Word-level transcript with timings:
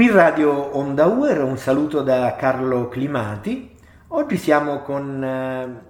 Qui 0.00 0.10
Radio 0.10 0.78
Onda 0.78 1.04
Uer, 1.08 1.42
un 1.42 1.58
saluto 1.58 2.00
da 2.00 2.34
Carlo 2.34 2.88
Climati. 2.88 3.76
Oggi 4.08 4.38
siamo 4.38 4.80
con 4.80 5.22
eh, 5.22 5.82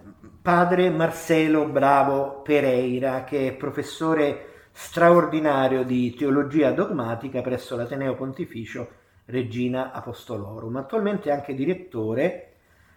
padre 0.43 0.91
Marcelo 0.91 1.67
Bravo 1.67 2.41
Pereira, 2.43 3.23
che 3.23 3.47
è 3.47 3.53
professore 3.53 4.71
straordinario 4.73 5.85
di 5.85 6.13
teologia 6.17 6.73
dogmatica 6.73 7.41
presso 7.41 7.77
l'Ateneo 7.77 8.17
Pontificio 8.17 8.89
Regina 9.27 9.93
Apostolorum, 9.93 10.75
attualmente 10.75 11.31
anche 11.31 11.55
direttore 11.55 12.55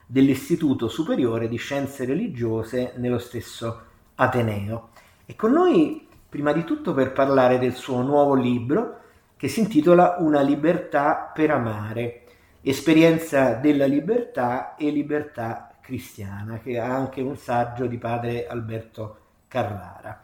dell'Istituto 0.07 0.87
Superiore 0.87 1.47
di 1.47 1.57
Scienze 1.57 2.05
Religiose 2.05 2.93
nello 2.95 3.19
stesso 3.19 3.81
Ateneo. 4.15 4.89
E 5.27 5.35
con 5.35 5.51
noi, 5.51 6.07
prima 6.27 6.53
di 6.53 6.63
tutto, 6.63 6.91
per 6.95 7.11
parlare 7.11 7.59
del 7.59 7.73
suo 7.73 8.01
nuovo 8.01 8.33
libro, 8.33 9.01
che 9.43 9.49
si 9.49 9.59
intitola 9.59 10.15
Una 10.19 10.39
libertà 10.39 11.29
per 11.33 11.51
amare, 11.51 12.21
esperienza 12.61 13.55
della 13.55 13.85
libertà 13.85 14.77
e 14.77 14.89
libertà 14.89 15.69
cristiana, 15.81 16.59
che 16.59 16.79
ha 16.79 16.95
anche 16.95 17.19
un 17.19 17.35
saggio 17.35 17.85
di 17.85 17.97
padre 17.97 18.47
Alberto 18.47 19.17
Carrara, 19.49 20.17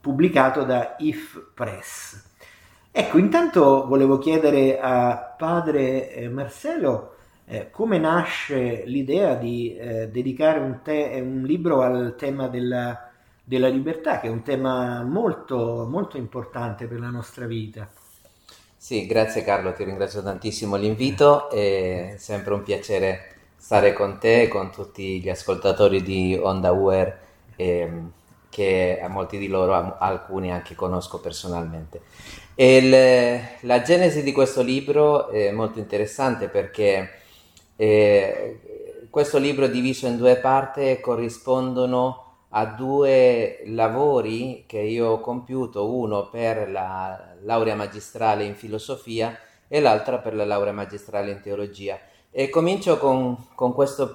pubblicato 0.00 0.64
da 0.64 0.96
If 0.98 1.52
Press. 1.54 2.30
Ecco, 2.90 3.18
intanto 3.18 3.86
volevo 3.86 4.18
chiedere 4.18 4.80
a 4.80 5.36
padre 5.38 6.12
eh, 6.12 6.28
Marcello 6.28 7.14
eh, 7.44 7.70
come 7.70 7.98
nasce 7.98 8.82
l'idea 8.86 9.36
di 9.36 9.76
eh, 9.76 10.08
dedicare 10.08 10.58
un, 10.58 10.80
te- 10.82 11.20
un, 11.24 11.42
libro 11.42 11.82
al 11.82 12.16
tema 12.18 12.48
della, 12.48 13.08
della, 13.44 13.68
libertà, 13.68 14.18
che 14.18 14.26
è 14.26 14.30
un 14.30 14.42
tema 14.42 15.04
molto, 15.04 15.86
molto 15.88 16.16
importante 16.16 16.88
per 16.88 16.98
la 16.98 17.10
nostra 17.10 17.46
vita. 17.46 17.88
Sì, 18.80 19.06
grazie 19.06 19.42
Carlo, 19.42 19.72
ti 19.72 19.82
ringrazio 19.84 20.22
tantissimo 20.22 20.76
l'invito, 20.76 21.50
è 21.50 22.14
sempre 22.16 22.54
un 22.54 22.62
piacere 22.62 23.34
stare 23.56 23.92
con 23.92 24.18
te 24.20 24.42
e 24.42 24.48
con 24.48 24.70
tutti 24.70 25.20
gli 25.20 25.28
ascoltatori 25.28 26.00
di 26.00 26.38
Onda 26.40 26.70
Uer, 26.70 27.18
ehm, 27.56 28.12
che 28.48 29.00
a 29.02 29.08
molti 29.08 29.36
di 29.36 29.48
loro, 29.48 29.74
a 29.74 29.96
alcuni 29.98 30.52
anche 30.52 30.74
conosco 30.76 31.18
personalmente. 31.20 32.02
Il, 32.54 32.90
la 33.62 33.82
genesi 33.82 34.22
di 34.22 34.32
questo 34.32 34.62
libro 34.62 35.28
è 35.28 35.50
molto 35.50 35.80
interessante 35.80 36.48
perché 36.48 37.10
eh, 37.76 39.06
questo 39.10 39.38
libro 39.38 39.66
diviso 39.66 40.06
in 40.06 40.16
due 40.16 40.36
parti 40.36 40.98
corrispondono 41.00 42.24
a 42.50 42.64
due 42.66 43.62
lavori 43.66 44.64
che 44.66 44.78
io 44.78 45.08
ho 45.08 45.20
compiuto, 45.20 45.92
uno 45.92 46.28
per 46.30 46.70
la 46.70 47.27
laurea 47.42 47.74
magistrale 47.74 48.44
in 48.44 48.54
filosofia 48.54 49.38
e 49.68 49.80
l'altra 49.80 50.18
per 50.18 50.34
la 50.34 50.44
laurea 50.44 50.72
magistrale 50.72 51.30
in 51.30 51.40
teologia. 51.40 51.98
E 52.30 52.48
comincio 52.48 52.98
con, 52.98 53.36
con 53.54 53.72
questa 53.72 54.06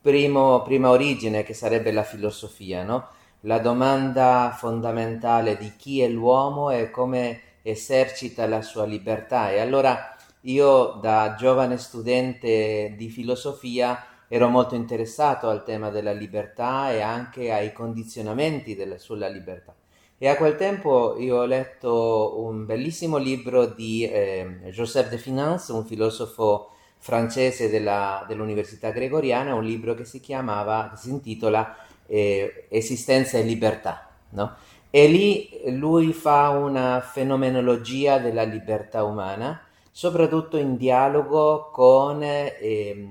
prima 0.00 0.90
origine 0.90 1.42
che 1.42 1.54
sarebbe 1.54 1.92
la 1.92 2.02
filosofia, 2.02 2.82
no? 2.82 3.08
la 3.42 3.58
domanda 3.58 4.54
fondamentale 4.56 5.56
di 5.56 5.74
chi 5.76 6.00
è 6.00 6.08
l'uomo 6.08 6.70
e 6.70 6.90
come 6.90 7.40
esercita 7.62 8.46
la 8.46 8.62
sua 8.62 8.84
libertà. 8.84 9.50
E 9.50 9.60
allora 9.60 10.16
io 10.42 10.98
da 11.00 11.34
giovane 11.36 11.78
studente 11.78 12.94
di 12.96 13.08
filosofia 13.08 14.04
ero 14.28 14.48
molto 14.48 14.74
interessato 14.74 15.48
al 15.48 15.64
tema 15.64 15.90
della 15.90 16.12
libertà 16.12 16.90
e 16.90 17.00
anche 17.00 17.52
ai 17.52 17.72
condizionamenti 17.72 18.74
della, 18.74 18.98
sulla 18.98 19.28
libertà. 19.28 19.74
E 20.22 20.28
a 20.28 20.36
quel 20.36 20.54
tempo 20.54 21.16
io 21.18 21.38
ho 21.38 21.44
letto 21.44 22.34
un 22.36 22.64
bellissimo 22.64 23.16
libro 23.16 23.66
di 23.66 24.04
eh, 24.04 24.60
Joseph 24.66 25.08
de 25.08 25.18
Finance, 25.18 25.72
un 25.72 25.84
filosofo 25.84 26.70
francese 26.98 27.68
della, 27.68 28.24
dell'Università 28.28 28.90
Gregoriana, 28.90 29.56
un 29.56 29.64
libro 29.64 29.94
che 29.94 30.04
si 30.04 30.20
chiamava, 30.20 30.90
che 30.90 30.96
si 30.96 31.10
intitola 31.10 31.76
eh, 32.06 32.66
Esistenza 32.68 33.36
e 33.36 33.42
libertà. 33.42 34.10
No? 34.28 34.54
E 34.90 35.08
lì 35.08 35.60
lui 35.70 36.12
fa 36.12 36.50
una 36.50 37.00
fenomenologia 37.00 38.18
della 38.18 38.44
libertà 38.44 39.02
umana, 39.02 39.60
soprattutto 39.90 40.56
in 40.56 40.76
dialogo 40.76 41.68
con 41.72 42.22
eh, 42.22 43.08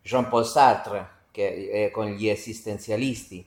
Jean-Paul 0.00 0.46
Sartre, 0.46 1.08
che 1.32 1.68
è 1.68 1.90
con 1.90 2.10
gli 2.10 2.28
esistenzialisti, 2.28 3.44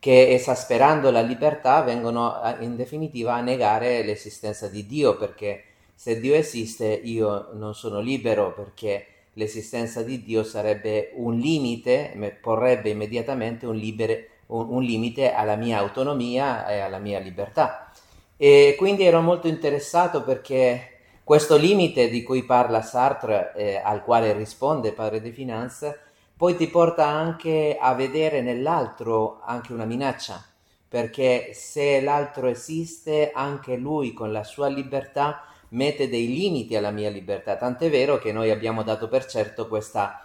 che 0.00 0.32
esasperando 0.32 1.10
la 1.10 1.20
libertà 1.20 1.82
vengono 1.82 2.40
in 2.60 2.74
definitiva 2.74 3.34
a 3.34 3.42
negare 3.42 4.02
l'esistenza 4.02 4.66
di 4.66 4.86
Dio, 4.86 5.16
perché 5.18 5.64
se 5.94 6.18
Dio 6.18 6.34
esiste 6.34 6.86
io 6.86 7.50
non 7.52 7.74
sono 7.74 8.00
libero, 8.00 8.54
perché 8.54 9.06
l'esistenza 9.34 10.02
di 10.02 10.22
Dio 10.22 10.42
sarebbe 10.42 11.12
un 11.16 11.36
limite, 11.36 12.38
porrebbe 12.40 12.88
immediatamente 12.88 13.66
un, 13.66 13.76
libere, 13.76 14.28
un, 14.46 14.70
un 14.70 14.82
limite 14.82 15.34
alla 15.34 15.56
mia 15.56 15.78
autonomia 15.78 16.66
e 16.66 16.78
alla 16.78 16.98
mia 16.98 17.18
libertà. 17.18 17.92
E 18.38 18.74
quindi 18.78 19.04
ero 19.04 19.20
molto 19.20 19.48
interessato 19.48 20.22
perché 20.22 20.92
questo 21.22 21.58
limite 21.58 22.08
di 22.08 22.22
cui 22.22 22.44
parla 22.44 22.80
Sartre, 22.80 23.52
eh, 23.54 23.76
al 23.76 24.02
quale 24.02 24.32
risponde 24.32 24.92
Padre 24.92 25.20
De 25.20 25.30
Finanza, 25.30 25.94
poi 26.40 26.56
ti 26.56 26.68
porta 26.68 27.06
anche 27.06 27.76
a 27.78 27.92
vedere 27.92 28.40
nell'altro 28.40 29.42
anche 29.44 29.74
una 29.74 29.84
minaccia, 29.84 30.42
perché 30.88 31.50
se 31.52 32.00
l'altro 32.00 32.46
esiste, 32.46 33.30
anche 33.30 33.76
lui 33.76 34.14
con 34.14 34.32
la 34.32 34.42
sua 34.42 34.68
libertà 34.68 35.44
mette 35.72 36.08
dei 36.08 36.28
limiti 36.28 36.76
alla 36.76 36.92
mia 36.92 37.10
libertà. 37.10 37.56
Tant'è 37.56 37.90
vero 37.90 38.16
che 38.16 38.32
noi 38.32 38.50
abbiamo 38.50 38.82
dato 38.82 39.06
per 39.06 39.26
certo 39.26 39.68
questa, 39.68 40.18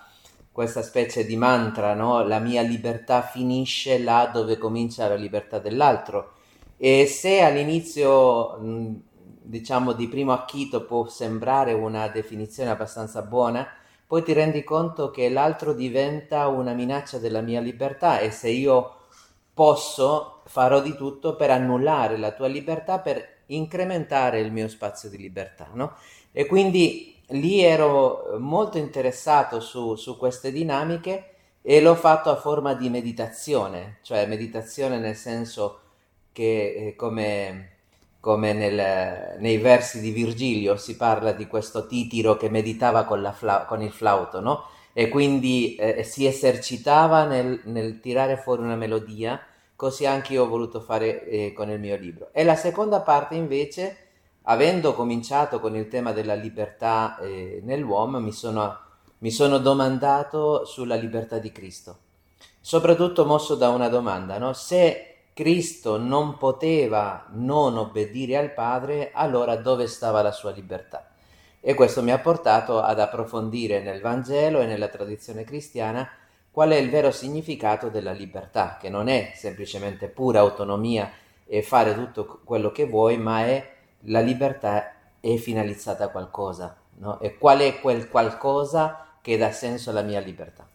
questa 0.54 0.84
specie 0.84 1.26
di 1.26 1.36
mantra, 1.36 1.94
no? 1.94 2.26
la 2.26 2.40
mia 2.40 2.62
libertà 2.62 3.22
finisce 3.22 4.00
là 4.00 4.30
dove 4.32 4.58
comincia 4.58 5.10
la 5.10 5.16
libertà 5.16 5.60
dell'altro. 5.60 6.36
E 6.78 7.08
se 7.08 7.42
all'inizio 7.42 8.58
diciamo 9.42 9.92
di 9.92 10.08
primo 10.08 10.32
acchito 10.32 10.86
può 10.86 11.10
sembrare 11.10 11.74
una 11.74 12.08
definizione 12.08 12.70
abbastanza 12.70 13.22
buona, 13.22 13.68
poi 14.08 14.24
ti 14.24 14.34
rendi 14.34 14.64
conto 14.64 15.10
che 15.10 15.30
l'altro 15.30 15.74
diventa 15.74 16.48
una 16.48 16.74
minaccia 16.74 17.18
della 17.18 17.42
mia 17.42 17.60
libertà 17.60 18.20
e 18.20 18.32
se 18.32 18.50
io 18.50 18.96
posso 19.54 20.42
farò 20.46 20.82
di 20.82 20.96
tutto 20.96 21.36
per 21.36 21.50
annullare 21.50 22.18
la 22.18 22.32
tua 22.32 22.48
libertà, 22.48 23.00
per 23.00 23.44
incrementare 23.48 24.40
il 24.42 24.52
mio 24.52 24.68
spazio 24.68 25.10
di 25.10 25.18
libertà. 25.18 25.70
No? 25.74 25.96
E 26.32 26.46
quindi 26.46 27.16
lì 27.30 27.62
ero 27.62 28.36
molto 28.38 28.78
interessato 28.78 29.60
su, 29.60 29.96
su 29.96 30.18
queste 30.18 30.52
dinamiche 30.52 31.32
e 31.62 31.82
l'ho 31.82 31.96
fatto 31.96 32.30
a 32.30 32.36
forma 32.36 32.76
di 32.76 32.90
meditazione, 32.90 33.98
cioè 34.04 34.28
meditazione 34.28 35.00
nel 35.00 35.16
senso 35.16 35.80
che 36.32 36.90
eh, 36.90 36.96
come 36.96 37.75
come 38.26 38.54
nel, 38.54 39.38
nei 39.38 39.60
versi 39.60 40.00
di 40.00 40.10
Virgilio 40.10 40.78
si 40.78 40.98
parla 40.98 41.32
di 41.32 41.46
questo 41.46 41.86
titiro 41.86 42.38
che 42.38 42.50
meditava 42.50 43.04
con, 43.04 43.32
fla, 43.38 43.66
con 43.66 43.84
il 43.84 43.92
flauto, 43.92 44.40
no? 44.40 44.64
E 44.94 45.10
quindi 45.10 45.76
eh, 45.76 46.02
si 46.02 46.26
esercitava 46.26 47.26
nel, 47.26 47.62
nel, 47.66 48.00
tirare 48.00 48.36
fuori 48.38 48.64
una 48.64 48.76
melodia, 48.76 49.40
così 49.76 50.08
anche 50.08 50.34
io 50.34 50.46
ho 50.46 50.48
voluto 50.48 50.80
fare 50.80 51.24
eh, 51.28 51.54
con 51.54 51.70
il 51.70 51.80
mio 51.80 51.96
libro. 51.98 52.30
E 52.32 52.44
la 52.44 52.56
seconda 52.56 53.02
parte 53.02 53.36
invece, 53.36 53.96
avendo 54.46 54.96
cominciato 54.96 55.60
con 55.60 55.76
il 55.76 55.88
tema 55.88 56.12
della 56.12 56.34
libertà 56.34 57.20
eh, 57.20 57.62
nell'uomo, 57.64 58.20
mi 58.20 58.32
sono, 58.32 58.76
mi 59.20 59.30
sono 59.30 59.60
domandato 59.60 60.66
sulla 60.66 60.96
libertà 60.96 61.38
di 61.38 61.52
Cristo, 61.52 61.98
soprattutto 62.60 63.24
mosso 63.24 63.54
da 63.54 63.70
una 63.70 63.88
domanda, 63.88 64.40
no? 64.40 64.54
Se 64.54 65.15
Cristo 65.36 65.98
non 65.98 66.38
poteva 66.38 67.26
non 67.32 67.76
obbedire 67.76 68.38
al 68.38 68.54
Padre, 68.54 69.12
allora 69.14 69.58
dove 69.58 69.86
stava 69.86 70.22
la 70.22 70.32
sua 70.32 70.52
libertà? 70.52 71.10
E 71.60 71.74
questo 71.74 72.02
mi 72.02 72.12
ha 72.12 72.20
portato 72.20 72.80
ad 72.80 73.02
approfondire 73.02 73.82
nel 73.82 74.00
Vangelo 74.00 74.62
e 74.62 74.66
nella 74.66 74.88
tradizione 74.88 75.44
cristiana 75.44 76.08
qual 76.50 76.70
è 76.70 76.78
il 76.78 76.90
vero 76.90 77.12
significato 77.12 77.90
della 77.90 78.14
libertà, 78.14 78.78
che 78.80 78.88
non 78.88 79.10
è 79.10 79.34
semplicemente 79.36 80.08
pura 80.08 80.40
autonomia 80.40 81.12
e 81.46 81.62
fare 81.62 81.94
tutto 81.94 82.40
quello 82.46 82.72
che 82.72 82.86
vuoi, 82.86 83.18
ma 83.18 83.42
è 83.42 83.74
la 84.04 84.22
libertà 84.22 84.94
è 85.20 85.36
finalizzata 85.36 86.06
a 86.06 86.10
qualcosa, 86.12 86.78
no? 87.00 87.20
E 87.20 87.38
qual 87.38 87.60
è 87.60 87.82
quel 87.82 88.08
qualcosa 88.08 89.18
che 89.22 89.36
dà 89.36 89.52
senso 89.52 89.90
alla 89.90 90.02
mia 90.02 90.22
libertà? 90.22 90.66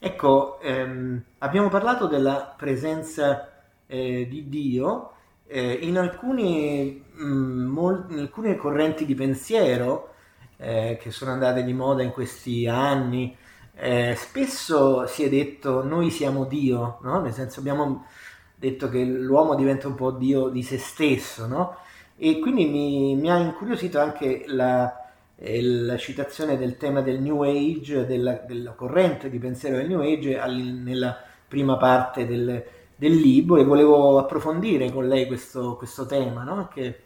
Ecco, 0.00 0.58
ehm, 0.58 1.22
abbiamo 1.38 1.68
parlato 1.68 2.08
della 2.08 2.52
presenza 2.56 3.51
eh, 3.92 4.26
di 4.26 4.48
Dio, 4.48 5.12
eh, 5.46 5.70
in, 5.82 5.98
alcuni, 5.98 7.04
mh, 7.12 7.24
mm, 7.24 7.66
mol- 7.66 8.06
in, 8.08 8.18
alcune 8.20 8.56
correnti 8.56 9.04
di 9.04 9.14
pensiero 9.14 10.14
eh, 10.56 10.98
che 10.98 11.10
sono 11.10 11.32
andate 11.32 11.62
di 11.62 11.74
moda 11.74 12.02
in 12.02 12.10
questi 12.10 12.66
anni, 12.66 13.36
eh, 13.74 14.14
spesso 14.16 15.06
si 15.06 15.24
è 15.24 15.28
detto 15.28 15.84
noi 15.84 16.10
siamo 16.10 16.46
Dio, 16.46 17.00
no? 17.02 17.20
nel 17.20 17.34
senso 17.34 17.60
abbiamo 17.60 18.06
detto 18.54 18.88
che 18.88 19.04
l'uomo 19.04 19.54
diventa 19.54 19.88
un 19.88 19.94
po' 19.94 20.12
Dio 20.12 20.48
di 20.48 20.62
se 20.62 20.78
stesso, 20.78 21.46
no? 21.46 21.76
e 22.16 22.38
quindi 22.38 22.66
mi, 22.66 23.14
mi 23.16 23.30
ha 23.30 23.36
incuriosito 23.36 24.00
anche 24.00 24.44
la, 24.46 24.90
la 25.36 25.96
citazione 25.98 26.56
del 26.56 26.78
tema 26.78 27.02
del 27.02 27.20
New 27.20 27.42
Age, 27.42 28.06
della, 28.06 28.34
della 28.46 28.72
corrente 28.72 29.28
di 29.28 29.38
pensiero 29.38 29.76
del 29.76 29.88
New 29.88 30.00
Age 30.00 30.40
nella 30.46 31.18
prima 31.46 31.76
parte 31.76 32.26
del, 32.26 32.64
del, 33.02 33.16
libro 33.16 33.56
e 33.56 33.64
volevo 33.64 34.18
approfondire 34.18 34.92
con 34.92 35.08
lei 35.08 35.26
questo, 35.26 35.76
questo 35.76 36.06
tema 36.06 36.42
no? 36.44 36.68
che 36.72 37.00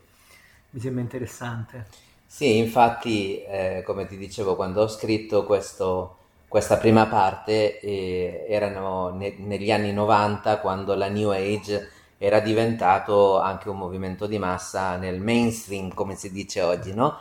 mi 0.71 0.81
sembra 0.81 1.03
interessante. 1.03 1.87
Sì, 2.27 2.59
infatti, 2.59 3.43
eh, 3.43 3.83
come 3.87 4.07
ti 4.07 4.17
dicevo, 4.17 4.57
quando 4.57 4.83
ho 4.83 4.89
scritto 4.89 5.45
questo, 5.45 6.17
questa 6.49 6.77
prima 6.77 7.07
parte, 7.07 7.81
eh, 7.81 8.45
erano 8.49 9.09
ne, 9.11 9.37
negli 9.39 9.71
anni 9.71 9.93
90, 9.93 10.59
quando 10.59 10.95
la 10.95 11.09
New 11.09 11.31
Age 11.31 11.91
era 12.19 12.41
diventato 12.41 13.39
anche 13.41 13.69
un 13.69 13.79
movimento 13.79 14.27
di 14.27 14.39
massa 14.39 14.97
nel 14.97 15.21
mainstream, 15.21 15.95
come 15.95 16.15
si 16.15 16.31
dice 16.31 16.61
oggi, 16.61 16.93
no? 16.93 17.19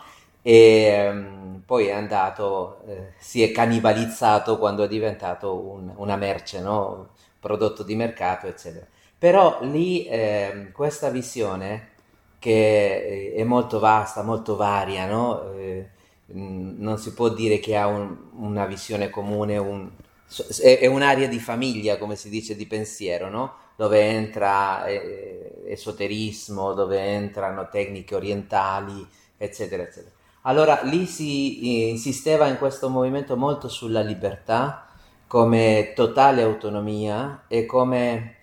e 0.47 1.09
um, 1.09 1.61
poi 1.65 1.87
è 1.87 1.91
andato, 1.91 2.81
eh, 2.85 3.13
si 3.17 3.41
è 3.41 3.51
cannibalizzato 3.51 4.59
quando 4.59 4.83
è 4.83 4.87
diventato 4.87 5.55
un, 5.55 5.91
una 5.95 6.15
merce, 6.17 6.61
no? 6.61 7.09
Prodotto 7.45 7.83
di 7.83 7.95
mercato, 7.95 8.47
eccetera. 8.47 8.87
Però 9.19 9.59
lì 9.61 10.07
eh, 10.07 10.71
questa 10.71 11.09
visione, 11.09 11.89
che 12.39 13.33
è 13.35 13.43
molto 13.43 13.77
vasta, 13.77 14.23
molto 14.23 14.55
varia, 14.55 15.05
no? 15.05 15.53
eh, 15.53 15.89
non 16.33 16.97
si 16.97 17.13
può 17.13 17.29
dire 17.29 17.59
che 17.59 17.77
ha 17.77 17.85
un, 17.85 18.17
una 18.37 18.65
visione 18.65 19.11
comune, 19.11 19.57
un, 19.57 19.91
è, 20.59 20.87
un'area 20.87 21.27
di 21.27 21.39
famiglia, 21.39 21.99
come 21.99 22.15
si 22.15 22.29
dice, 22.29 22.55
di 22.55 22.65
pensiero, 22.65 23.29
no? 23.29 23.53
dove 23.75 23.99
entra 24.01 24.87
eh, 24.87 25.61
esoterismo, 25.67 26.73
dove 26.73 26.99
entrano 26.99 27.69
tecniche 27.69 28.15
orientali, 28.15 29.07
eccetera, 29.37 29.83
eccetera. 29.83 30.13
Allora 30.41 30.81
lì 30.81 31.05
si 31.05 31.83
eh, 31.83 31.89
insisteva 31.89 32.47
in 32.47 32.57
questo 32.57 32.89
movimento 32.89 33.37
molto 33.37 33.67
sulla 33.69 34.01
libertà 34.01 34.84
come 35.35 35.91
totale 35.93 36.43
autonomia 36.43 37.43
e 37.49 37.65
come 37.65 38.37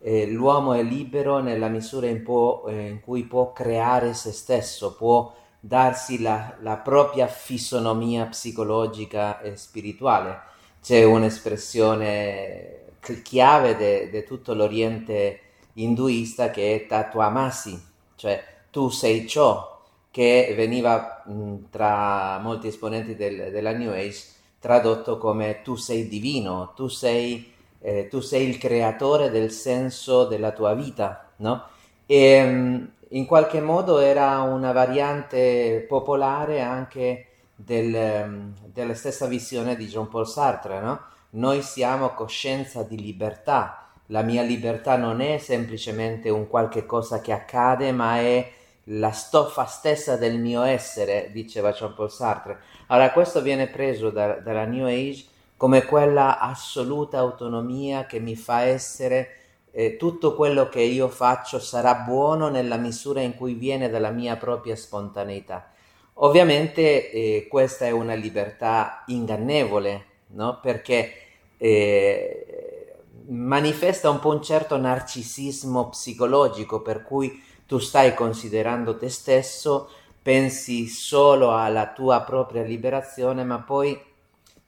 eh, 0.00 0.26
l'uomo 0.28 0.72
è 0.72 0.82
libero 0.82 1.40
nella 1.40 1.68
misura 1.68 2.06
in, 2.06 2.22
può, 2.22 2.64
eh, 2.66 2.88
in, 2.88 3.00
cui 3.02 3.24
può 3.24 3.52
creare 3.52 4.14
se 4.14 4.32
stesso, 4.32 4.94
può 4.94 5.30
darsi 5.60 6.22
la, 6.22 6.56
la 6.62 6.78
propria 6.78 7.26
fisonomia 7.26 8.24
psicologica 8.24 9.42
e 9.42 9.56
spirituale. 9.56 10.40
C'è 10.82 11.04
un'espressione 11.04 12.94
chiave 13.22 14.08
di 14.10 14.24
tutto 14.24 14.54
l'Oriente 14.54 15.40
induista 15.74 16.48
che 16.48 16.74
è 16.74 16.86
tatuamasi, 16.86 17.78
cioè 18.16 18.42
tu 18.70 18.88
sei 18.88 19.28
ciò, 19.28 19.82
che 20.10 20.54
veniva 20.56 21.24
mh, 21.26 21.68
tra 21.68 22.38
molti 22.38 22.68
esponenti 22.68 23.16
del, 23.16 23.50
della 23.50 23.72
New 23.72 23.92
Age 23.92 24.36
tradotto 24.58 25.18
come 25.18 25.62
tu 25.62 25.76
sei 25.76 26.08
divino, 26.08 26.72
tu 26.74 26.88
sei, 26.88 27.52
eh, 27.80 28.08
tu 28.08 28.20
sei 28.20 28.48
il 28.48 28.58
creatore 28.58 29.30
del 29.30 29.50
senso 29.50 30.24
della 30.26 30.52
tua 30.52 30.74
vita, 30.74 31.30
no? 31.36 31.64
E 32.06 32.42
mh, 32.44 32.90
in 33.10 33.26
qualche 33.26 33.60
modo 33.60 33.98
era 33.98 34.40
una 34.40 34.72
variante 34.72 35.84
popolare 35.88 36.60
anche 36.60 37.26
del, 37.54 38.52
della 38.66 38.94
stessa 38.94 39.26
visione 39.26 39.76
di 39.76 39.86
Jean 39.86 40.08
Paul 40.08 40.26
Sartre, 40.26 40.80
no? 40.80 41.00
Noi 41.30 41.62
siamo 41.62 42.10
coscienza 42.10 42.82
di 42.82 42.98
libertà, 43.00 43.86
la 44.06 44.22
mia 44.22 44.42
libertà 44.42 44.96
non 44.96 45.20
è 45.20 45.38
semplicemente 45.38 46.30
un 46.30 46.48
qualche 46.48 46.86
cosa 46.86 47.20
che 47.20 47.32
accade, 47.32 47.92
ma 47.92 48.18
è 48.18 48.50
la 48.90 49.10
stoffa 49.10 49.64
stessa 49.64 50.16
del 50.16 50.38
mio 50.38 50.62
essere, 50.62 51.30
diceva 51.32 51.72
Jean-Paul 51.72 52.10
Sartre. 52.10 52.60
Allora 52.86 53.12
questo 53.12 53.42
viene 53.42 53.66
preso 53.66 54.10
da, 54.10 54.34
dalla 54.34 54.64
New 54.64 54.86
Age 54.86 55.24
come 55.56 55.84
quella 55.84 56.38
assoluta 56.38 57.18
autonomia 57.18 58.06
che 58.06 58.20
mi 58.20 58.36
fa 58.36 58.60
essere 58.60 59.36
eh, 59.72 59.96
tutto 59.96 60.34
quello 60.34 60.68
che 60.68 60.80
io 60.80 61.08
faccio 61.08 61.58
sarà 61.58 61.94
buono 61.96 62.48
nella 62.48 62.76
misura 62.76 63.20
in 63.20 63.34
cui 63.34 63.54
viene 63.54 63.90
dalla 63.90 64.10
mia 64.10 64.36
propria 64.36 64.76
spontaneità. 64.76 65.72
Ovviamente 66.20 67.10
eh, 67.10 67.46
questa 67.48 67.86
è 67.86 67.90
una 67.90 68.14
libertà 68.14 69.04
ingannevole, 69.06 70.04
no? 70.28 70.58
perché 70.60 71.12
eh, 71.58 72.94
manifesta 73.26 74.08
un 74.08 74.18
po' 74.18 74.30
un 74.30 74.42
certo 74.42 74.76
narcisismo 74.78 75.90
psicologico, 75.90 76.80
per 76.80 77.02
cui 77.02 77.46
tu 77.68 77.76
stai 77.76 78.14
considerando 78.14 78.96
te 78.96 79.10
stesso, 79.10 79.90
pensi 80.22 80.86
solo 80.86 81.54
alla 81.54 81.92
tua 81.92 82.22
propria 82.22 82.62
liberazione, 82.62 83.44
ma 83.44 83.58
poi 83.58 84.00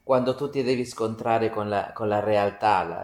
quando 0.03 0.35
tu 0.35 0.51
ti 0.51 0.61
devi 0.61 0.85
scontrare 0.85 1.49
con 1.49 1.67
la, 1.67 1.93
con 1.93 2.07
la 2.07 2.19
realtà, 2.19 2.83
la, 2.83 3.03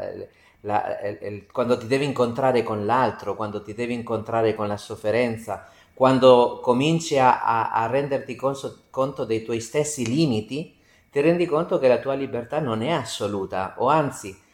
la, 0.61 0.99
el, 0.99 1.47
quando 1.51 1.79
ti 1.79 1.87
devi 1.87 2.05
incontrare 2.05 2.61
con 2.61 2.85
l'altro, 2.85 3.35
quando 3.35 3.63
ti 3.63 3.73
devi 3.73 3.95
incontrare 3.95 4.53
con 4.53 4.67
la 4.67 4.77
sofferenza, 4.77 5.67
quando 5.95 6.59
cominci 6.61 7.17
a, 7.17 7.43
a, 7.43 7.71
a 7.71 7.87
renderti 7.87 8.35
conso, 8.35 8.83
conto 8.91 9.25
dei 9.25 9.41
tuoi 9.41 9.59
stessi 9.59 10.05
limiti, 10.05 10.77
ti 11.09 11.21
rendi 11.21 11.47
conto 11.47 11.79
che 11.79 11.87
la 11.87 11.97
tua 11.97 12.13
libertà 12.13 12.59
non 12.59 12.83
è 12.83 12.91
assoluta, 12.91 13.73
o 13.77 13.87
anzi 13.87 14.45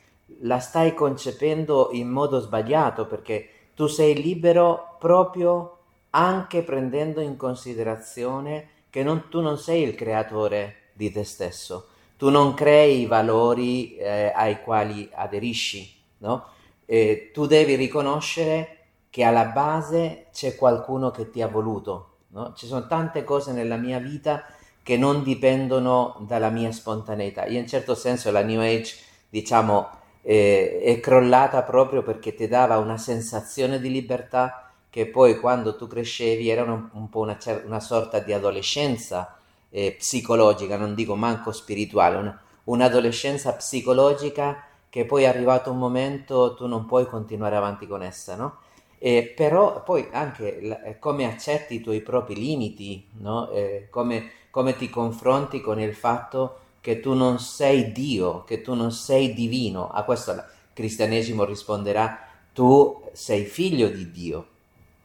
la 0.44 0.60
stai 0.60 0.94
concependo 0.94 1.90
in 1.92 2.08
modo 2.08 2.40
sbagliato 2.40 3.06
perché 3.08 3.50
tu 3.76 3.88
sei 3.88 4.22
libero 4.22 4.96
proprio 5.00 5.78
anche 6.12 6.62
prendendo 6.62 7.22
in 7.22 7.38
considerazione 7.38 8.70
che 8.90 9.04
non, 9.04 9.30
tu 9.30 9.42
non 9.42 9.58
sei 9.58 9.82
il 9.84 9.96
creatore 9.96 10.76
di 10.94 11.12
te 11.12 11.24
stesso, 11.24 11.88
tu 12.18 12.30
non 12.30 12.54
crei 12.54 13.02
i 13.02 13.06
valori 13.08 13.96
eh, 13.98 14.32
ai 14.36 14.62
quali 14.62 15.10
aderisci, 15.12 15.92
no? 16.20 16.46
E 16.86 17.32
tu 17.34 17.48
devi 17.48 17.76
riconoscere 17.76 18.78
che 19.10 19.24
alla 19.24 19.46
base 19.46 20.28
c'è 20.32 20.56
qualcuno 20.56 21.10
che 21.10 21.32
ti 21.32 21.42
ha 21.42 21.48
voluto, 21.48 22.18
no? 22.30 22.54
Ci 22.56 22.68
sono 22.68 22.86
tante 22.86 23.24
cose 23.24 23.52
nella 23.52 23.78
mia 23.78 23.98
vita 23.98 24.46
che 24.84 24.98
non 24.98 25.24
dipendono 25.24 26.18
dalla 26.28 26.50
mia 26.50 26.72
spontaneità. 26.72 27.46
Io 27.46 27.58
in 27.58 27.68
certo 27.68 27.96
senso 27.96 28.30
la 28.32 28.44
New 28.44 28.60
Age, 28.60 28.98
diciamo, 29.30 29.90
eh, 30.24 30.80
è 30.82 31.00
crollata 31.00 31.62
proprio 31.64 32.02
perché 32.02 32.34
ti 32.34 32.48
dava 32.48 32.78
una 32.78 32.98
sensazione 32.98 33.80
di 33.80 33.92
libertà 33.92 34.72
che 34.90 35.08
poi 35.08 35.40
quando 35.40 35.76
tu 35.76 35.88
crescevi 35.88 36.50
era 36.50 36.64
un, 36.64 36.88
un 36.94 37.10
po' 37.10 37.20
una, 37.20 37.38
una, 37.66 37.80
sorta 37.80 38.20
di 38.20 38.32
adolescenza 38.32 39.38
eh, 39.70 39.96
psicologica, 39.98 40.78
non 40.78 40.96
dico 40.96 41.16
manco 41.16 41.52
spirituale, 41.52 42.18
una, 42.18 42.42
un'adolescenza 42.66 43.54
psicologica 43.54 44.64
che 44.90 45.06
poi 45.06 45.24
è 45.24 45.28
arrivato 45.28 45.72
un 45.72 45.80
momento 45.80 46.54
tu 46.54 46.68
non 46.68 46.86
puoi 46.86 47.08
continuare 47.08 47.56
avanti 47.56 47.88
con 47.88 48.04
essa, 48.04 48.36
no? 48.36 48.58
Eh, 49.00 49.34
però 49.36 49.84
poi 49.84 50.08
anche 50.12 50.60
la, 50.62 50.82
eh, 50.84 51.00
come 51.00 51.26
accetti 51.26 51.76
i 51.76 51.82
tuoi 51.82 52.02
propri 52.02 52.36
limiti, 52.36 53.06
no? 53.20 53.50
eh, 53.50 53.88
come, 53.90 54.32
come, 54.50 54.78
ti 54.78 54.90
confronti 54.90 55.60
con 55.60 55.80
il 55.82 55.94
fatto 55.94 56.60
che 56.84 57.00
tu 57.00 57.14
non 57.14 57.40
sei 57.40 57.94
Dio, 57.94 58.44
che 58.44 58.62
tu 58.62 58.74
non 58.74 58.92
sei 58.92 59.34
divino. 59.34 59.90
A 59.90 60.04
questo 60.04 60.32
il 60.32 60.44
cristianesimo 60.74 61.46
risponderà, 61.46 62.28
tu 62.52 63.02
sei 63.14 63.46
figlio 63.46 63.88
di 63.88 64.12
Dio, 64.12 64.48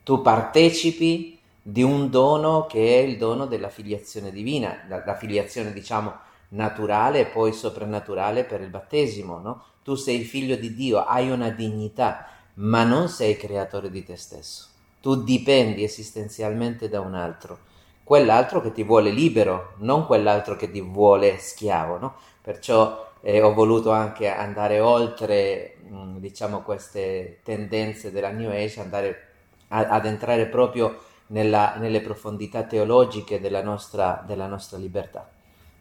tu 0.03 0.21
partecipi 0.21 1.39
di 1.63 1.85
un 1.85 2.11
dono 2.11 2.67
che 2.67 2.99
è 2.99 3.03
il 3.03 3.17
dono 3.17 3.47
della 3.47 3.69
filiazione 3.69 4.33
divina, 4.33 4.87
la, 4.89 5.05
la 5.07 5.15
filiazione 5.15 5.73
diciamo 5.73 6.13
naturale 6.49 7.21
e 7.21 7.27
poi 7.27 7.53
soprannaturale 7.53 8.43
per 8.43 8.61
il 8.61 8.71
battesimo, 8.71 9.39
no? 9.39 9.63
Tu 9.85 9.95
sei 9.95 10.25
figlio 10.25 10.57
di 10.57 10.75
Dio, 10.75 11.05
hai 11.05 11.31
una 11.31 11.51
dignità, 11.51 12.27
ma 12.55 12.83
non 12.83 13.09
sei 13.09 13.37
creatore 13.37 13.89
di 13.89 14.03
te 14.03 14.17
stesso. 14.17 14.67
Tu 15.01 15.23
dipendi 15.23 15.85
esistenzialmente 15.85 16.89
da 16.89 16.99
un 16.99 17.15
altro 17.15 17.67
quell'altro 18.09 18.63
che 18.63 18.73
ti 18.73 18.83
vuole 18.85 19.11
libero, 19.11 19.75
non 19.81 20.07
quell'altro 20.07 20.57
che 20.57 20.71
ti 20.71 20.81
vuole 20.81 21.37
schiavo, 21.37 21.99
no? 21.99 22.15
Perciò 22.41 23.07
eh, 23.21 23.43
ho 23.43 23.53
voluto 23.53 23.91
anche 23.91 24.31
andare 24.31 24.81
oltre, 24.81 25.77
mh, 25.87 25.95
mm, 25.95 26.17
diciamo, 26.17 26.63
queste 26.63 27.41
tendenze 27.43 28.11
della 28.11 28.31
New 28.31 28.51
Age, 28.51 28.81
andare 28.81 29.29
a, 29.69 29.89
ad 29.89 30.07
entrare 30.07 30.47
proprio 30.47 30.97
nella, 31.27 31.75
nelle 31.77 32.01
profondità 32.01 32.63
teologiche 32.63 33.41
della 33.41 33.63
nostra, 33.63 34.25
della 34.27 34.47
nostra 34.47 34.79
libertà. 34.79 35.29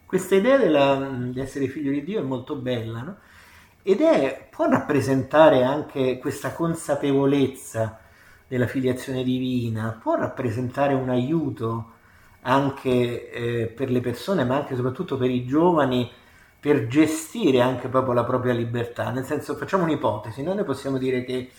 Questa 0.05 0.35
idea 0.35 0.57
della, 0.57 0.97
di 1.31 1.39
essere 1.39 1.69
figlio 1.69 1.91
di 1.91 2.03
Dio 2.03 2.19
è 2.19 2.23
molto 2.23 2.57
bella, 2.57 3.03
no? 3.03 3.15
Ed 3.83 4.01
è, 4.01 4.49
può 4.49 4.67
rappresentare 4.67 5.63
anche 5.63 6.17
questa 6.17 6.51
consapevolezza 6.51 7.99
della 8.45 8.67
filiazione 8.67 9.23
divina, 9.23 9.97
può 10.01 10.15
rappresentare 10.15 10.93
un 10.93 11.09
aiuto 11.09 11.95
anche 12.47 13.29
eh, 13.29 13.67
per 13.67 13.89
le 13.89 13.99
persone, 13.99 14.45
ma 14.45 14.55
anche 14.55 14.73
e 14.73 14.75
soprattutto 14.77 15.17
per 15.17 15.29
i 15.29 15.45
giovani, 15.45 16.09
per 16.59 16.87
gestire 16.87 17.61
anche 17.61 17.89
proprio 17.89 18.13
la 18.13 18.23
propria 18.23 18.53
libertà. 18.53 19.09
Nel 19.11 19.25
senso, 19.25 19.55
facciamo 19.55 19.83
un'ipotesi, 19.83 20.43
noi 20.43 20.63
possiamo 20.63 20.97
dire 20.97 21.23
che, 21.25 21.51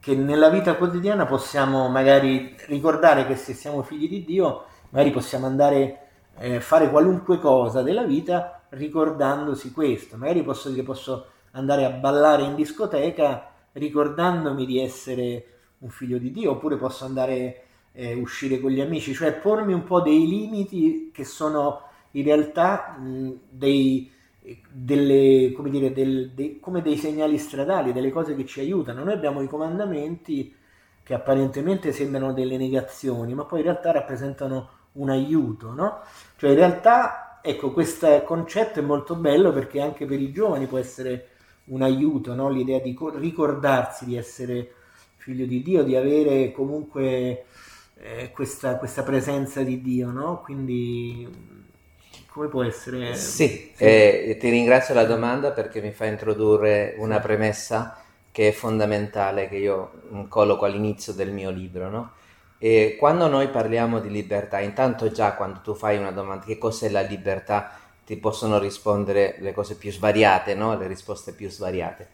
che 0.00 0.14
nella 0.16 0.48
vita 0.48 0.76
quotidiana 0.76 1.26
possiamo 1.26 1.88
magari 1.88 2.56
ricordare 2.68 3.26
che 3.26 3.36
se 3.36 3.52
siamo 3.52 3.82
figli 3.82 4.08
di 4.08 4.24
Dio, 4.24 4.64
magari 4.90 5.10
possiamo 5.10 5.46
andare 5.46 5.98
eh, 6.38 6.60
fare 6.60 6.90
qualunque 6.90 7.38
cosa 7.38 7.82
della 7.82 8.04
vita 8.04 8.62
ricordandosi 8.70 9.72
questo. 9.72 10.16
Magari 10.16 10.42
posso 10.42 10.70
dire 10.70 10.82
posso 10.82 11.26
andare 11.50 11.84
a 11.84 11.90
ballare 11.90 12.44
in 12.44 12.54
discoteca 12.54 13.50
ricordandomi 13.72 14.64
di 14.64 14.80
essere 14.80 15.46
un 15.78 15.90
figlio 15.90 16.16
di 16.16 16.30
Dio, 16.30 16.52
oppure 16.52 16.78
posso 16.78 17.04
andare 17.04 17.63
eh, 17.96 18.14
uscire 18.14 18.60
con 18.60 18.70
gli 18.70 18.80
amici, 18.80 19.14
cioè 19.14 19.32
pormi 19.32 19.72
un 19.72 19.84
po' 19.84 20.00
dei 20.00 20.26
limiti 20.26 21.10
che 21.12 21.24
sono 21.24 21.82
in 22.12 22.24
realtà 22.24 22.96
mh, 22.98 23.32
dei, 23.48 24.10
delle, 24.70 25.52
come, 25.54 25.70
dire, 25.70 25.92
del, 25.92 26.32
dei, 26.32 26.58
come 26.60 26.82
dei 26.82 26.96
segnali 26.96 27.38
stradali, 27.38 27.92
delle 27.92 28.10
cose 28.10 28.34
che 28.34 28.44
ci 28.44 28.60
aiutano. 28.60 29.04
Noi 29.04 29.14
abbiamo 29.14 29.42
i 29.42 29.48
comandamenti 29.48 30.54
che 31.02 31.14
apparentemente 31.14 31.92
sembrano 31.92 32.32
delle 32.32 32.56
negazioni, 32.56 33.34
ma 33.34 33.44
poi 33.44 33.60
in 33.60 33.66
realtà 33.66 33.92
rappresentano 33.92 34.70
un 34.92 35.10
aiuto, 35.10 35.72
no? 35.72 36.00
Cioè 36.36 36.50
in 36.50 36.56
realtà, 36.56 37.40
ecco, 37.42 37.72
questo 37.72 38.22
concetto 38.22 38.80
è 38.80 38.82
molto 38.82 39.14
bello 39.14 39.52
perché 39.52 39.80
anche 39.80 40.06
per 40.06 40.20
i 40.20 40.32
giovani 40.32 40.66
può 40.66 40.78
essere 40.78 41.28
un 41.66 41.82
aiuto, 41.82 42.34
no? 42.34 42.48
L'idea 42.48 42.80
di 42.80 42.96
ricordarsi 43.16 44.04
di 44.04 44.16
essere 44.16 44.72
figlio 45.16 45.46
di 45.46 45.62
Dio, 45.62 45.82
di 45.82 45.96
avere 45.96 46.52
comunque 46.52 47.44
eh, 48.04 48.30
questa, 48.32 48.76
questa, 48.76 49.02
presenza 49.02 49.62
di 49.62 49.80
Dio, 49.80 50.10
no? 50.10 50.42
Quindi 50.42 51.26
come 52.26 52.48
può 52.48 52.62
essere? 52.62 53.14
Sì. 53.14 53.72
Eh, 53.78 54.36
ti 54.38 54.50
ringrazio 54.50 54.92
la 54.92 55.04
domanda 55.04 55.52
perché 55.52 55.80
mi 55.80 55.90
fa 55.90 56.04
introdurre 56.04 56.94
una 56.98 57.18
premessa 57.20 57.98
che 58.30 58.48
è 58.48 58.52
fondamentale, 58.52 59.48
che 59.48 59.56
io 59.56 60.26
colloco 60.28 60.66
all'inizio 60.66 61.14
del 61.14 61.32
mio 61.32 61.48
libro, 61.48 61.88
no? 61.88 62.12
E 62.58 62.96
quando 62.98 63.26
noi 63.26 63.48
parliamo 63.48 64.00
di 64.00 64.10
libertà, 64.10 64.60
intanto 64.60 65.10
già 65.10 65.34
quando 65.34 65.60
tu 65.62 65.74
fai 65.74 65.96
una 65.96 66.10
domanda, 66.10 66.44
che 66.44 66.58
cos'è 66.58 66.90
la 66.90 67.00
libertà, 67.00 67.78
ti 68.04 68.16
possono 68.16 68.58
rispondere 68.58 69.36
le 69.38 69.52
cose 69.54 69.76
più 69.76 69.90
svariate, 69.90 70.54
no? 70.54 70.76
le 70.76 70.86
risposte 70.86 71.32
più 71.32 71.48
svariate. 71.48 72.08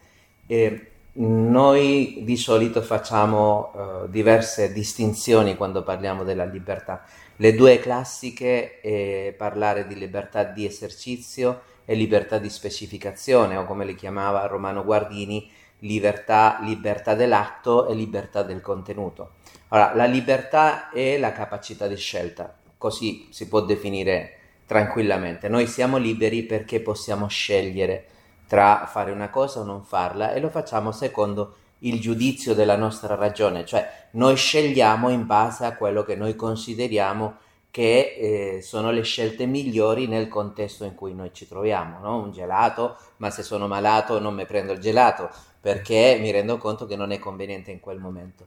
E 0.46 0.90
noi 1.12 2.20
di 2.22 2.36
solito 2.36 2.82
facciamo 2.82 3.72
uh, 3.72 4.08
diverse 4.08 4.72
distinzioni 4.72 5.56
quando 5.56 5.82
parliamo 5.82 6.22
della 6.22 6.44
libertà. 6.44 7.04
Le 7.36 7.54
due 7.54 7.78
classiche 7.80 8.80
è 8.80 9.34
parlare 9.36 9.86
di 9.86 9.96
libertà 9.96 10.44
di 10.44 10.66
esercizio 10.66 11.62
e 11.84 11.94
libertà 11.94 12.38
di 12.38 12.48
specificazione, 12.48 13.56
o 13.56 13.64
come 13.64 13.84
le 13.84 13.94
chiamava 13.94 14.46
Romano 14.46 14.84
Guardini, 14.84 15.50
libertà, 15.80 16.58
libertà 16.62 17.14
dell'atto 17.14 17.88
e 17.88 17.94
libertà 17.94 18.42
del 18.42 18.60
contenuto. 18.60 19.32
Allora, 19.68 19.94
la 19.94 20.04
libertà 20.04 20.90
è 20.90 21.18
la 21.18 21.32
capacità 21.32 21.86
di 21.86 21.96
scelta, 21.96 22.56
così 22.76 23.28
si 23.30 23.48
può 23.48 23.62
definire 23.62 24.36
tranquillamente. 24.66 25.48
Noi 25.48 25.66
siamo 25.66 25.96
liberi 25.96 26.44
perché 26.44 26.80
possiamo 26.80 27.26
scegliere 27.26 28.04
tra 28.50 28.84
fare 28.90 29.12
una 29.12 29.30
cosa 29.30 29.60
o 29.60 29.62
non 29.62 29.84
farla 29.84 30.32
e 30.32 30.40
lo 30.40 30.48
facciamo 30.48 30.90
secondo 30.90 31.54
il 31.82 32.00
giudizio 32.00 32.52
della 32.52 32.74
nostra 32.74 33.14
ragione, 33.14 33.64
cioè 33.64 34.08
noi 34.12 34.34
scegliamo 34.34 35.08
in 35.08 35.24
base 35.24 35.64
a 35.64 35.76
quello 35.76 36.02
che 36.02 36.16
noi 36.16 36.34
consideriamo 36.34 37.36
che 37.70 38.56
eh, 38.56 38.60
sono 38.60 38.90
le 38.90 39.02
scelte 39.02 39.46
migliori 39.46 40.08
nel 40.08 40.26
contesto 40.26 40.82
in 40.82 40.96
cui 40.96 41.14
noi 41.14 41.30
ci 41.32 41.46
troviamo, 41.46 42.00
no? 42.00 42.16
un 42.20 42.32
gelato, 42.32 42.96
ma 43.18 43.30
se 43.30 43.44
sono 43.44 43.68
malato 43.68 44.18
non 44.18 44.34
mi 44.34 44.44
prendo 44.46 44.72
il 44.72 44.80
gelato 44.80 45.30
perché 45.60 46.18
mi 46.20 46.32
rendo 46.32 46.58
conto 46.58 46.86
che 46.86 46.96
non 46.96 47.12
è 47.12 47.20
conveniente 47.20 47.70
in 47.70 47.78
quel 47.78 48.00
momento. 48.00 48.44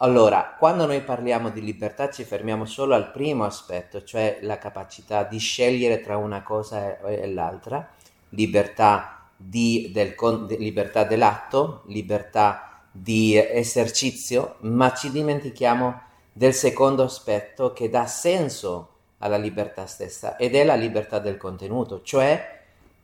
Allora, 0.00 0.56
quando 0.58 0.84
noi 0.84 1.00
parliamo 1.00 1.48
di 1.48 1.62
libertà 1.62 2.10
ci 2.10 2.22
fermiamo 2.22 2.66
solo 2.66 2.94
al 2.94 3.10
primo 3.12 3.46
aspetto, 3.46 4.04
cioè 4.04 4.40
la 4.42 4.58
capacità 4.58 5.22
di 5.22 5.38
scegliere 5.38 6.02
tra 6.02 6.18
una 6.18 6.42
cosa 6.42 7.00
e, 7.00 7.32
l'altra, 7.32 7.88
libertà 8.30 9.17
di, 9.40 9.90
del, 9.92 10.14
libertà 10.58 11.04
dell'atto, 11.04 11.82
libertà 11.86 12.82
di 12.90 13.36
esercizio, 13.36 14.56
ma 14.60 14.92
ci 14.92 15.10
dimentichiamo 15.10 16.02
del 16.32 16.52
secondo 16.52 17.04
aspetto 17.04 17.72
che 17.72 17.88
dà 17.88 18.06
senso 18.06 18.96
alla 19.18 19.36
libertà 19.36 19.86
stessa 19.86 20.36
ed 20.36 20.54
è 20.54 20.64
la 20.64 20.74
libertà 20.74 21.18
del 21.20 21.36
contenuto, 21.36 22.02
cioè 22.02 22.56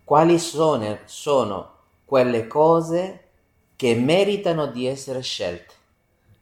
quali 0.04 0.38
sono, 0.38 0.98
sono 1.04 1.72
quelle 2.04 2.46
cose 2.46 3.20
che 3.76 3.94
meritano 3.94 4.66
di 4.66 4.86
essere 4.86 5.22
scelte. 5.22 5.72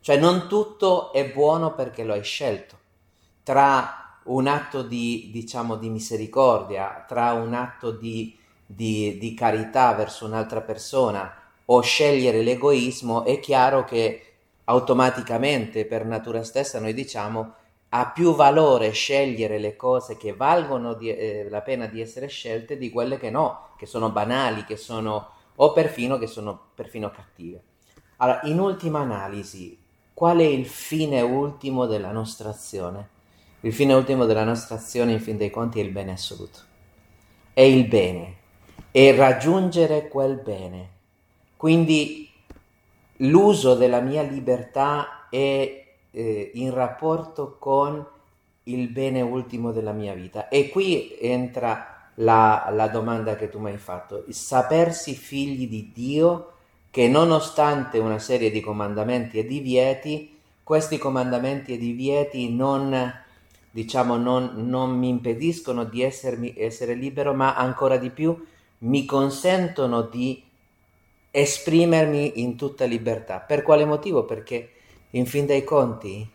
Cioè 0.01 0.17
non 0.17 0.49
tutto 0.49 1.13
è 1.13 1.31
buono 1.31 1.75
perché 1.75 2.03
lo 2.03 2.13
hai 2.13 2.25
scelto. 2.25 2.77
Tra 3.43 4.19
un 4.25 4.47
atto 4.47 4.83
di, 4.83 5.31
diciamo, 5.33 5.77
di 5.77 5.89
misericordia, 5.91 7.05
tra 7.07 7.33
un 7.33 7.55
atto 7.55 7.93
di 7.93 8.37
di, 8.67 9.19
di 9.19 9.35
carità 9.35 9.93
verso 9.95 10.27
un'altra 10.27 10.61
persona 10.61 11.35
o 11.65 11.81
scegliere 11.81 12.43
l'egoismo, 12.43 13.25
è 13.25 13.39
chiaro 13.41 13.85
che 13.85 14.27
automaticamente 14.65 15.85
per 15.87 16.05
natura 16.05 16.43
stessa 16.43 16.79
noi 16.79 16.95
diciamo 16.95 17.55
ha 17.95 18.11
più 18.11 18.35
valore 18.35 18.91
scegliere 18.91 19.59
le 19.59 19.77
cose 19.77 20.17
che 20.17 20.33
valgono 20.33 20.95
di, 20.95 21.15
eh, 21.15 21.49
la 21.51 21.61
pena 21.61 21.87
di 21.87 22.01
essere 22.01 22.27
scelte 22.27 22.79
di 22.79 22.89
quelle 22.89 23.19
che 23.19 23.29
no, 23.29 23.69
che 23.77 23.85
sono 23.85 24.11
banali, 24.11 24.65
che 24.65 24.77
sono 24.77 25.29
o 25.57 25.73
perfino 25.73 26.19
che 26.19 26.27
sono 26.27 26.59
perfino 26.75 27.11
cattive. 27.11 27.63
Allora, 28.17 28.41
in 28.45 28.59
ultima 28.59 29.01
analisi, 29.01 29.79
qual 30.15 30.39
è 30.39 30.45
il 30.45 30.67
fine 30.67 31.21
ultimo 31.21 31.87
della 31.87 32.13
nostra 32.13 32.49
azione? 32.49 33.09
Il 33.61 33.75
fine 33.75 33.93
ultimo 33.93 34.25
della 34.25 34.45
nostra 34.45 34.77
azione, 34.77 35.13
in 35.13 35.21
fin 35.21 35.37
dei 35.37 35.51
conti, 35.51 35.81
è 35.81 35.83
il 35.83 35.91
bene 35.91 36.13
assoluto. 36.13 36.59
È 37.53 37.61
il 37.61 37.87
bene, 37.87 38.37
e 38.93 39.17
raggiungere 39.17 40.07
quel 40.09 40.37
bene. 40.37 40.89
Quindi 41.57 42.31
l'uso 43.17 43.75
della 43.75 44.01
mia 44.01 44.23
libertà 44.23 45.29
è 45.29 45.85
eh, 46.11 46.51
in 46.55 46.73
rapporto 46.73 47.57
con 47.59 48.07
il 48.65 48.89
bene 48.89 49.23
ultimo 49.23 49.73
della 49.73 49.93
mia 49.93 50.15
vita. 50.15 50.49
E 50.49 50.69
qui 50.69 51.17
entra 51.21 52.11
la, 52.17 52.69
la 52.71 52.89
domanda 52.89 53.35
che 53.35 53.49
tu 53.49 53.59
mi 53.59 53.71
hai 53.71 53.79
fatto, 53.79 54.25
il 54.27 54.35
sapersi 54.35 55.15
figli 55.15 55.69
di 55.69 55.91
Dio 55.93 56.49
che 56.91 57.09
nonostante 57.09 57.99
una 57.99 58.19
serie 58.19 58.51
di 58.51 58.61
comandamenti 58.61 59.39
e 59.39 59.47
divieti, 59.47 60.39
questi 60.63 60.99
comandamenti 60.99 61.73
e 61.73 61.79
divieti 61.79 62.55
non, 62.55 63.15
diciamo, 63.71 64.17
non, 64.17 64.53
non 64.57 64.99
mi 64.99 65.09
impediscono 65.09 65.85
di 65.85 66.03
essermi, 66.03 66.55
essere 66.55 66.93
libero, 66.93 67.33
ma 67.33 67.57
ancora 67.57 67.97
di 67.97 68.11
più 68.11 68.39
mi 68.85 69.05
consentono 69.05 70.03
di 70.03 70.43
esprimermi 71.31 72.43
in 72.43 72.57
tutta 72.57 72.85
libertà. 72.85 73.39
Per 73.41 73.63
quale 73.63 73.85
motivo? 73.85 74.25
Perché 74.25 74.73
in 75.11 75.27
fin 75.27 75.47
dei 75.47 75.65
conti, 75.65 76.29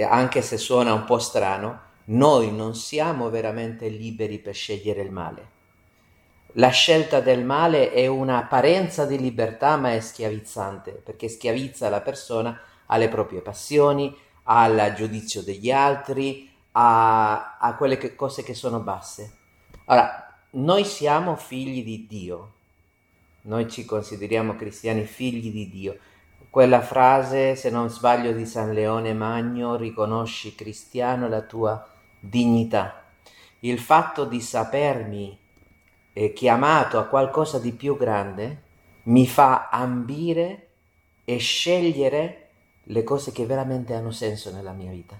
anche 0.00 0.42
se 0.42 0.56
suona 0.58 0.92
un 0.92 1.04
po' 1.04 1.18
strano, 1.18 1.88
noi 2.04 2.52
non 2.52 2.74
siamo 2.74 3.30
veramente 3.30 3.88
liberi 3.88 4.38
per 4.38 4.54
scegliere 4.54 5.02
il 5.02 5.10
male. 5.10 5.58
La 6.54 6.70
scelta 6.70 7.20
del 7.20 7.44
male 7.44 7.92
è 7.92 8.06
un'apparenza 8.06 9.04
di 9.04 9.18
libertà, 9.18 9.76
ma 9.76 9.92
è 9.92 10.00
schiavizzante, 10.00 10.92
perché 10.92 11.28
schiavizza 11.28 11.88
la 11.88 12.00
persona 12.00 12.60
alle 12.86 13.08
proprie 13.08 13.40
passioni, 13.40 14.14
al 14.44 14.92
giudizio 14.96 15.42
degli 15.42 15.70
altri, 15.70 16.50
a, 16.72 17.56
a 17.58 17.76
quelle 17.76 17.96
che, 17.96 18.16
cose 18.16 18.42
che 18.42 18.54
sono 18.54 18.80
basse. 18.80 19.36
Ora, 19.86 20.29
noi 20.52 20.84
siamo 20.84 21.36
figli 21.36 21.84
di 21.84 22.06
Dio, 22.08 22.52
noi 23.42 23.70
ci 23.70 23.84
consideriamo 23.84 24.56
cristiani 24.56 25.04
figli 25.04 25.52
di 25.52 25.68
Dio. 25.68 25.98
Quella 26.50 26.82
frase, 26.82 27.54
se 27.54 27.70
non 27.70 27.88
sbaglio, 27.88 28.32
di 28.32 28.44
San 28.44 28.72
Leone 28.72 29.14
Magno, 29.14 29.76
riconosci 29.76 30.54
cristiano 30.56 31.28
la 31.28 31.42
tua 31.42 31.88
dignità. 32.18 33.04
Il 33.60 33.78
fatto 33.78 34.24
di 34.24 34.40
sapermi 34.40 35.38
eh, 36.12 36.32
chiamato 36.32 36.98
a 36.98 37.04
qualcosa 37.04 37.58
di 37.58 37.72
più 37.72 37.96
grande 37.96 38.62
mi 39.04 39.26
fa 39.26 39.68
ambire 39.70 40.68
e 41.24 41.38
scegliere 41.38 42.48
le 42.84 43.04
cose 43.04 43.30
che 43.30 43.46
veramente 43.46 43.94
hanno 43.94 44.10
senso 44.10 44.50
nella 44.52 44.72
mia 44.72 44.90
vita. 44.90 45.16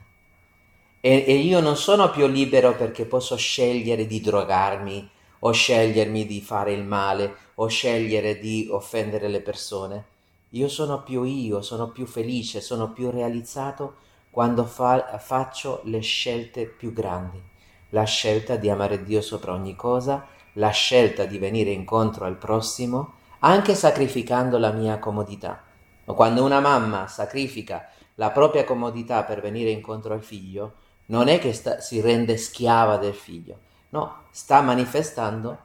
E, 1.00 1.24
e 1.26 1.34
io 1.34 1.60
non 1.60 1.76
sono 1.76 2.10
più 2.10 2.26
libero 2.26 2.74
perché 2.74 3.06
posso 3.06 3.36
scegliere 3.36 4.06
di 4.06 4.20
drogarmi, 4.20 5.10
o 5.40 5.50
scegliermi 5.52 6.26
di 6.26 6.40
fare 6.40 6.72
il 6.72 6.84
male 6.84 7.34
o 7.56 7.66
scegliere 7.66 8.38
di 8.38 8.68
offendere 8.70 9.28
le 9.28 9.40
persone. 9.40 10.04
Io 10.50 10.68
sono 10.68 11.02
più 11.02 11.22
io, 11.22 11.62
sono 11.62 11.88
più 11.88 12.06
felice, 12.06 12.60
sono 12.60 12.92
più 12.92 13.10
realizzato 13.10 13.96
quando 14.30 14.64
fa- 14.64 15.18
faccio 15.18 15.80
le 15.84 16.00
scelte 16.00 16.66
più 16.66 16.92
grandi, 16.92 17.42
la 17.90 18.04
scelta 18.04 18.56
di 18.56 18.70
amare 18.70 19.02
Dio 19.02 19.20
sopra 19.20 19.52
ogni 19.52 19.74
cosa, 19.74 20.26
la 20.54 20.70
scelta 20.70 21.24
di 21.24 21.38
venire 21.38 21.70
incontro 21.70 22.24
al 22.24 22.36
prossimo, 22.36 23.14
anche 23.40 23.74
sacrificando 23.74 24.58
la 24.58 24.72
mia 24.72 24.98
comodità. 24.98 25.62
Quando 26.04 26.44
una 26.44 26.60
mamma 26.60 27.06
sacrifica 27.06 27.88
la 28.16 28.30
propria 28.30 28.64
comodità 28.64 29.22
per 29.24 29.40
venire 29.40 29.70
incontro 29.70 30.12
al 30.12 30.22
figlio, 30.22 30.74
non 31.06 31.28
è 31.28 31.38
che 31.38 31.52
sta, 31.52 31.80
si 31.80 32.00
rende 32.00 32.36
schiava 32.36 32.96
del 32.96 33.14
figlio, 33.14 33.58
no, 33.90 34.24
sta 34.30 34.60
manifestando 34.60 35.58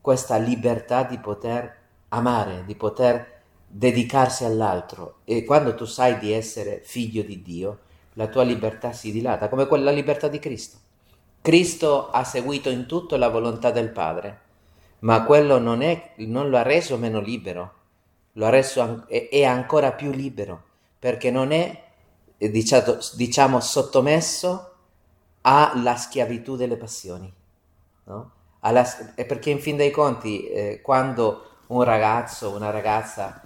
questa 0.00 0.36
libertà 0.36 1.02
di 1.02 1.18
poter 1.18 1.76
amare, 2.08 2.64
di 2.64 2.74
poter 2.74 3.38
dedicarsi 3.66 4.44
all'altro 4.44 5.18
e 5.24 5.44
quando 5.44 5.74
tu 5.74 5.84
sai 5.84 6.18
di 6.18 6.32
essere 6.32 6.80
figlio 6.82 7.22
di 7.22 7.42
Dio, 7.42 7.78
la 8.14 8.26
tua 8.26 8.42
libertà 8.42 8.92
si 8.92 9.12
dilata, 9.12 9.48
come 9.48 9.66
quella 9.66 9.90
libertà 9.90 10.28
di 10.28 10.38
Cristo. 10.38 10.78
Cristo 11.40 12.10
ha 12.10 12.24
seguito 12.24 12.68
in 12.68 12.86
tutto 12.86 13.16
la 13.16 13.28
volontà 13.28 13.70
del 13.70 13.90
Padre, 13.90 14.40
ma 15.00 15.24
quello 15.24 15.58
non, 15.58 15.82
è, 15.82 16.14
non 16.18 16.50
lo 16.50 16.58
ha 16.58 16.62
reso 16.62 16.98
meno 16.98 17.20
libero, 17.20 17.74
lo 18.32 18.46
ha 18.46 18.50
reso 18.50 19.06
è 19.08 19.44
ancora 19.44 19.92
più 19.92 20.10
libero, 20.10 20.62
perché 20.98 21.30
non 21.30 21.52
è, 21.52 21.84
diciamo, 22.36 22.98
diciamo 23.14 23.60
sottomesso 23.60 24.74
alla 25.42 25.96
schiavitù 25.96 26.56
delle 26.56 26.76
passioni. 26.76 27.32
No? 28.10 28.30
Alla, 28.60 28.84
perché 29.14 29.50
in 29.50 29.60
fin 29.60 29.76
dei 29.76 29.92
conti, 29.92 30.48
eh, 30.48 30.80
quando 30.82 31.44
un 31.68 31.84
ragazzo 31.84 32.48
o 32.48 32.56
una 32.56 32.70
ragazza 32.70 33.40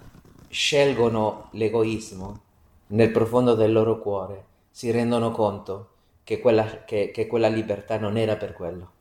scelgono 0.49 1.49
l'egoismo 1.51 2.41
nel 2.87 3.11
profondo 3.11 3.53
del 3.53 3.71
loro 3.71 3.99
cuore, 3.99 4.45
si 4.71 4.89
rendono 4.89 5.29
conto 5.31 5.89
che 6.23 6.39
quella, 6.39 6.83
che, 6.83 7.11
che 7.11 7.27
quella 7.27 7.47
libertà 7.47 7.99
non 7.99 8.17
era 8.17 8.35
per 8.35 8.53
quello, 8.53 8.91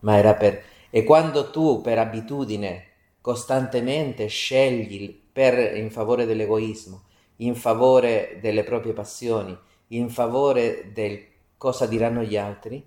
ma 0.00 0.16
era 0.16 0.34
per... 0.34 0.62
E 0.88 1.04
quando 1.04 1.50
tu 1.50 1.82
per 1.82 1.98
abitudine 1.98 2.86
costantemente 3.20 4.26
scegli 4.26 5.14
per, 5.32 5.76
in 5.76 5.90
favore 5.90 6.24
dell'egoismo, 6.24 7.02
in 7.36 7.54
favore 7.54 8.38
delle 8.40 8.64
proprie 8.64 8.94
passioni, 8.94 9.56
in 9.88 10.08
favore 10.08 10.90
del 10.92 11.30
cosa 11.56 11.86
diranno 11.86 12.22
gli 12.22 12.36
altri, 12.36 12.84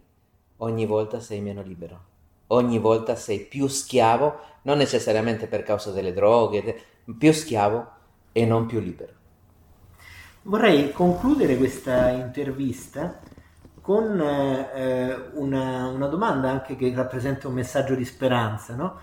ogni 0.58 0.86
volta 0.86 1.20
sei 1.20 1.41
meno 1.41 1.62
libero, 1.62 2.00
ogni 2.48 2.80
volta 2.80 3.16
sei 3.16 3.40
più 3.40 3.68
schiavo, 3.68 4.40
non 4.64 4.78
necessariamente 4.78 5.48
per 5.48 5.64
causa 5.64 5.92
delle 5.92 6.14
droghe, 6.14 6.82
più 7.18 7.32
schiavo 7.32 7.88
e 8.32 8.46
non 8.46 8.66
più 8.66 8.80
libero. 8.80 9.14
Vorrei 10.44 10.92
concludere 10.92 11.58
questa 11.58 12.10
intervista 12.10 13.20
con 13.82 14.20
eh, 14.20 15.30
una, 15.34 15.88
una, 15.88 16.08
domanda 16.08 16.50
anche 16.50 16.75
che 16.75 16.92
rappresenta 16.96 17.48
un 17.48 17.54
messaggio 17.56 17.96
di 17.96 18.06
speranza. 18.06 18.75
No? 18.75 19.00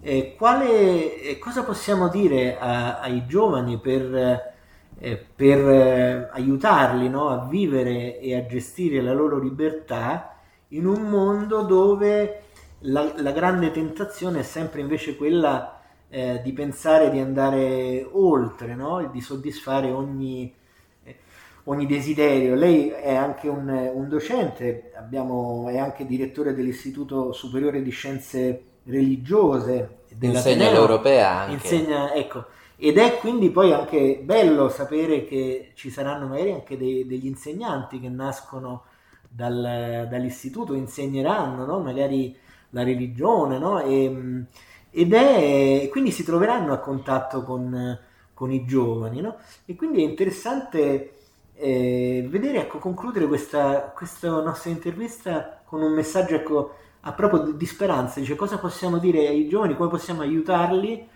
Eh, 0.00 0.34
quale, 0.36 1.20
eh, 1.20 1.38
cosa 1.38 1.64
possiamo 1.64 2.08
dire 2.08 2.58
a, 2.58 3.00
ai 3.00 3.26
giovani 3.26 3.78
per 3.78 4.52
eh, 4.98 5.16
per 5.16 5.58
eh, 5.68 6.28
aiutarli 6.32 7.08
no, 7.08 7.28
a 7.28 7.46
vivere 7.46 8.18
e 8.18 8.36
a 8.36 8.46
gestire 8.46 9.02
la 9.02 9.12
loro 9.12 9.38
libertà 9.38 10.36
in 10.68 10.86
un 10.86 11.02
mondo 11.02 11.62
dove 11.62 12.43
la, 12.86 13.12
la 13.16 13.30
grande 13.32 13.70
tentazione 13.70 14.40
è 14.40 14.42
sempre 14.42 14.80
invece 14.80 15.16
quella 15.16 15.80
eh, 16.08 16.40
di 16.42 16.52
pensare 16.52 17.10
di 17.10 17.18
andare 17.18 18.06
oltre, 18.12 18.74
no? 18.74 19.08
di 19.10 19.20
soddisfare 19.20 19.90
ogni, 19.90 20.52
eh, 21.04 21.16
ogni, 21.64 21.86
desiderio. 21.86 22.54
Lei 22.54 22.88
è 22.88 23.14
anche 23.14 23.48
un, 23.48 23.68
un 23.68 24.08
docente, 24.08 24.92
abbiamo, 24.96 25.68
è 25.68 25.78
anche 25.78 26.06
direttore 26.06 26.54
dell'Istituto 26.54 27.32
Superiore 27.32 27.82
di 27.82 27.90
Scienze 27.90 28.62
Religiose. 28.84 30.02
Insegna 30.20 30.70
l'europea 30.70 31.40
anche. 31.40 31.54
Insegna, 31.54 32.12
ecco, 32.12 32.46
ed 32.76 32.98
è 32.98 33.16
quindi 33.18 33.50
poi 33.50 33.72
anche 33.72 34.20
bello 34.22 34.68
sapere 34.68 35.24
che 35.24 35.72
ci 35.74 35.90
saranno 35.90 36.26
magari 36.26 36.52
anche 36.52 36.76
dei, 36.76 37.06
degli 37.06 37.26
insegnanti 37.26 37.98
che 37.98 38.08
nascono 38.08 38.84
dal, 39.28 40.06
dall'istituto, 40.08 40.74
insegneranno 40.74 41.64
no? 41.64 41.80
magari 41.80 42.36
la 42.74 42.82
religione, 42.82 43.58
no? 43.58 43.80
e, 43.80 44.44
ed 44.90 45.12
è, 45.14 45.88
quindi 45.90 46.10
si 46.10 46.24
troveranno 46.24 46.72
a 46.72 46.78
contatto 46.78 47.42
con, 47.42 47.98
con 48.34 48.52
i 48.52 48.66
giovani. 48.66 49.20
No? 49.20 49.36
E 49.64 49.74
quindi 49.74 50.02
è 50.02 50.06
interessante 50.06 51.14
eh, 51.54 52.26
vedere, 52.28 52.62
ecco, 52.62 52.78
concludere 52.78 53.26
questa, 53.26 53.92
questa, 53.94 54.28
nostra 54.42 54.70
intervista 54.70 55.62
con 55.64 55.82
un 55.82 55.92
messaggio 55.92 56.34
ecco, 56.34 56.74
a 57.00 57.12
proprio 57.12 57.52
di 57.52 57.66
speranza, 57.66 58.20
dice 58.20 58.34
cosa 58.34 58.58
possiamo 58.58 58.98
dire 58.98 59.26
ai 59.28 59.48
giovani, 59.48 59.76
come 59.76 59.88
possiamo 59.88 60.22
aiutarli 60.22 61.08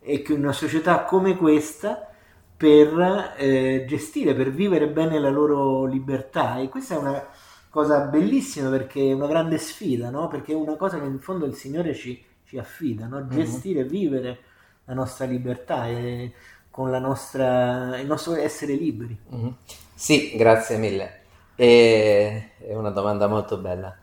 e 0.00 0.22
che 0.22 0.32
una 0.32 0.52
società 0.52 1.04
come 1.04 1.36
questa 1.36 2.08
per 2.56 3.34
eh, 3.36 3.84
gestire, 3.86 4.34
per 4.34 4.50
vivere 4.50 4.88
bene 4.88 5.18
la 5.18 5.30
loro 5.30 5.84
libertà. 5.84 6.58
E 6.58 6.68
questa 6.68 6.94
è 6.94 6.98
una 6.98 7.28
cosa 7.72 8.00
bellissima 8.00 8.68
perché 8.68 9.00
è 9.08 9.12
una 9.14 9.26
grande 9.26 9.56
sfida, 9.56 10.10
no? 10.10 10.28
perché 10.28 10.52
è 10.52 10.54
una 10.54 10.76
cosa 10.76 11.00
che 11.00 11.06
in 11.06 11.18
fondo 11.20 11.46
il 11.46 11.54
Signore 11.54 11.94
ci, 11.94 12.22
ci 12.44 12.58
affida, 12.58 13.06
no? 13.06 13.20
Mhm. 13.20 13.30
gestire 13.30 13.80
e 13.80 13.82
mm-hmm. 13.84 13.90
vivere 13.90 14.38
la 14.84 14.92
nostra 14.92 15.24
libertà 15.24 15.88
e 15.88 16.34
con 16.70 16.90
la 16.90 16.98
nostra, 16.98 17.98
il 17.98 18.06
nostro 18.06 18.34
essere 18.34 18.74
liberi. 18.74 19.18
Mm-hmm. 19.34 19.48
Sì, 19.94 20.36
grazie 20.36 20.76
mille. 20.76 21.20
E, 21.54 22.50
è 22.58 22.74
una 22.74 22.90
domanda 22.90 23.26
molto 23.26 23.56
bella. 23.56 23.96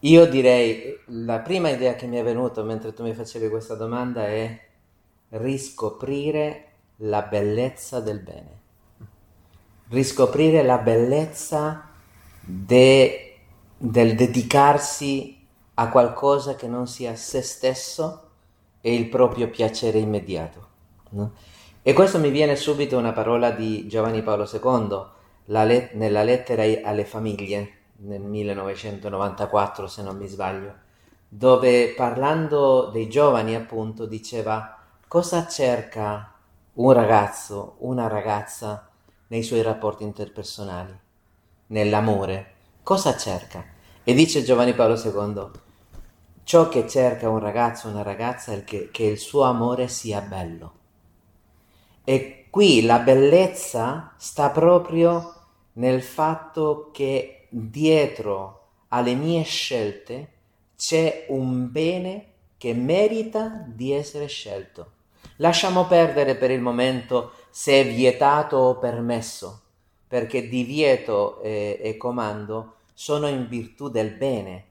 Io 0.00 0.26
direi, 0.26 0.98
la 1.06 1.38
prima 1.38 1.68
idea 1.68 1.94
che 1.94 2.06
mi 2.06 2.16
è 2.16 2.24
venuta 2.24 2.64
mentre 2.64 2.92
tu 2.92 3.04
mi 3.04 3.14
facevi 3.14 3.48
questa 3.48 3.76
domanda 3.76 4.26
è 4.26 4.60
riscoprire 5.28 6.64
la 6.96 7.22
bellezza 7.22 8.00
del 8.00 8.18
bene, 8.18 8.60
riscoprire 9.90 10.64
la 10.64 10.78
bellezza 10.78 11.93
de, 12.44 13.38
del 13.76 14.14
dedicarsi 14.14 15.46
a 15.74 15.88
qualcosa 15.88 16.54
che 16.54 16.68
non 16.68 16.86
sia 16.86 17.14
se 17.16 17.42
stesso 17.42 18.28
e 18.80 18.94
il 18.94 19.08
proprio 19.08 19.48
piacere 19.48 19.98
immediato. 19.98 20.68
No? 21.10 21.32
E 21.82 21.92
questo 21.92 22.18
mi 22.18 22.30
viene 22.30 22.56
subito 22.56 22.96
una 22.98 23.12
parola 23.12 23.50
di 23.50 23.86
Giovanni 23.86 24.22
Paolo 24.22 24.48
II 24.50 25.12
let- 25.46 25.92
nella 25.94 26.22
lettera 26.22 26.62
alle 26.82 27.04
famiglie 27.04 27.72
nel 27.96 28.20
1994, 28.20 29.86
se 29.86 30.02
non 30.02 30.16
mi 30.16 30.26
sbaglio, 30.26 30.74
dove 31.28 31.94
parlando 31.94 32.90
dei 32.92 33.08
giovani 33.08 33.54
appunto 33.54 34.06
diceva 34.06 34.78
cosa 35.08 35.46
cerca 35.46 36.32
un 36.74 36.92
ragazzo, 36.92 37.76
una 37.80 38.08
ragazza 38.08 38.88
nei 39.28 39.42
suoi 39.42 39.62
rapporti 39.62 40.02
interpersonali, 40.02 40.98
nell'amore? 41.74 42.52
Cosa 42.84 43.16
cerca? 43.16 43.64
E 44.04 44.14
dice 44.14 44.44
Giovanni 44.44 44.74
Paolo 44.74 44.94
II, 44.94 45.50
ciò 46.44 46.68
che 46.68 46.86
cerca 46.88 47.28
un 47.28 47.40
ragazzo 47.40 47.88
o 47.88 47.90
una 47.90 48.02
ragazza 48.02 48.52
è 48.52 48.62
che, 48.62 48.90
che 48.92 49.02
il 49.02 49.18
suo 49.18 49.42
amore 49.42 49.88
sia 49.88 50.20
bello. 50.20 50.72
E 52.04 52.46
qui 52.48 52.82
la 52.82 53.00
bellezza 53.00 54.12
sta 54.16 54.50
proprio 54.50 55.34
nel 55.72 56.00
fatto 56.02 56.90
che 56.92 57.48
dietro 57.48 58.68
alle 58.88 59.14
mie 59.14 59.42
scelte 59.42 60.28
c'è 60.76 61.26
un 61.30 61.72
bene 61.72 62.26
che 62.56 62.72
merita 62.72 63.64
di 63.66 63.92
essere 63.92 64.26
scelto. 64.26 64.92
Lasciamo 65.38 65.86
perdere 65.86 66.36
per 66.36 66.52
il 66.52 66.60
momento 66.60 67.32
se 67.50 67.80
è 67.80 67.92
vietato 67.92 68.58
o 68.58 68.78
permesso, 68.78 69.63
perché 70.14 70.46
divieto 70.46 71.40
e, 71.42 71.80
e 71.82 71.96
comando 71.96 72.74
sono 72.92 73.26
in 73.26 73.48
virtù 73.48 73.88
del 73.88 74.12
bene. 74.12 74.64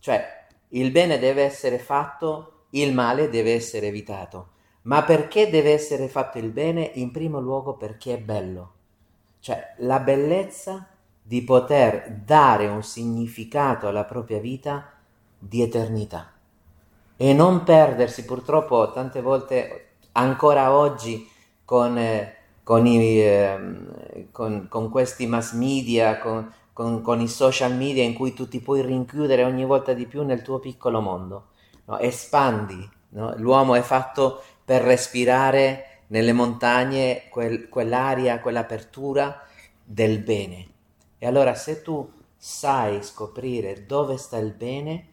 Cioè, 0.00 0.44
il 0.68 0.90
bene 0.90 1.18
deve 1.18 1.44
essere 1.44 1.78
fatto, 1.78 2.64
il 2.72 2.92
male 2.92 3.30
deve 3.30 3.54
essere 3.54 3.86
evitato. 3.86 4.48
Ma 4.82 5.02
perché 5.02 5.48
deve 5.48 5.72
essere 5.72 6.08
fatto 6.08 6.36
il 6.36 6.50
bene? 6.50 6.90
In 6.96 7.10
primo 7.10 7.40
luogo 7.40 7.78
perché 7.78 8.16
è 8.16 8.18
bello. 8.18 8.72
Cioè, 9.40 9.76
la 9.78 9.98
bellezza 10.00 10.86
di 11.22 11.40
poter 11.40 12.10
dare 12.10 12.66
un 12.66 12.82
significato 12.82 13.88
alla 13.88 14.04
propria 14.04 14.40
vita 14.40 14.92
di 15.38 15.62
eternità 15.62 16.34
e 17.16 17.32
non 17.32 17.64
perdersi 17.64 18.26
purtroppo 18.26 18.92
tante 18.92 19.22
volte 19.22 19.92
ancora 20.12 20.76
oggi 20.76 21.26
con, 21.64 21.96
eh, 21.96 22.35
con, 22.66 22.84
i, 22.84 23.20
eh, 23.20 24.26
con, 24.32 24.66
con, 24.68 24.90
questi 24.90 25.28
mass 25.28 25.52
media, 25.52 26.18
con, 26.18 26.52
con, 26.72 27.20
i 27.20 27.28
social 27.28 27.72
media 27.76 28.02
in 28.02 28.12
cui 28.12 28.34
tu 28.34 28.48
ti 28.48 28.58
puoi 28.58 28.82
rinchiudere 28.82 29.44
ogni 29.44 29.64
volta 29.64 29.92
di 29.92 30.04
più 30.04 30.24
nel 30.24 30.42
tuo 30.42 30.58
piccolo 30.58 31.00
mondo, 31.00 31.50
no? 31.84 31.96
espandi, 32.00 32.76
no? 33.10 33.36
l'uomo 33.36 33.76
è 33.76 33.82
fatto 33.82 34.42
per 34.64 34.82
respirare 34.82 36.00
nelle 36.08 36.32
montagne 36.32 37.28
quel, 37.30 37.68
quell'aria, 37.68 38.40
quell'apertura 38.40 39.46
del 39.84 40.18
bene. 40.18 40.66
E 41.18 41.26
allora 41.28 41.54
se 41.54 41.82
tu 41.82 42.10
sai 42.36 43.00
scoprire 43.04 43.86
dove 43.86 44.16
sta 44.16 44.38
il 44.38 44.50
bene, 44.50 45.06